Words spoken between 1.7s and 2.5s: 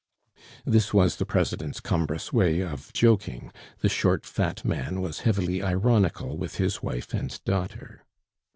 cumbrous